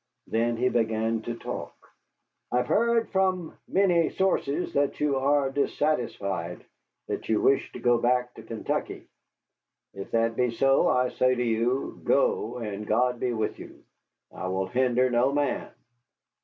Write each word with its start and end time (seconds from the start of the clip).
Then 0.25 0.57
he 0.57 0.67
began 0.67 1.21
to 1.21 1.35
talk. 1.37 1.75
"I 2.51 2.57
have 2.57 2.65
heard 2.65 3.09
from 3.11 3.53
many 3.67 4.09
sources 4.09 4.73
that 4.73 4.99
you 4.99 5.17
are 5.17 5.51
dissatisfied, 5.51 6.65
that 7.05 7.29
you 7.29 7.39
wish 7.39 7.71
to 7.73 7.79
go 7.79 7.99
back 7.99 8.33
to 8.33 8.41
Kentucky. 8.41 9.05
If 9.93 10.09
that 10.09 10.35
be 10.35 10.49
so, 10.55 10.87
I 10.89 11.09
say 11.09 11.35
to 11.35 11.43
you, 11.43 12.01
'Go, 12.03 12.57
and 12.57 12.87
God 12.87 13.19
be 13.19 13.31
with 13.31 13.59
you.' 13.59 13.83
I 14.33 14.47
will 14.47 14.65
hinder 14.65 15.11
no 15.11 15.31
man. 15.33 15.69